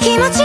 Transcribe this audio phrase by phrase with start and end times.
[0.00, 0.43] 気持ち